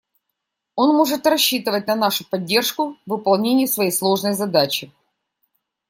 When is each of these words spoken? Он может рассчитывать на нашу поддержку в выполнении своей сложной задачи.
Он 0.75 0.95
может 0.95 1.27
рассчитывать 1.27 1.85
на 1.85 1.95
нашу 1.95 2.25
поддержку 2.27 2.97
в 3.05 3.11
выполнении 3.11 3.67
своей 3.67 3.91
сложной 3.91 4.33
задачи. 4.33 4.91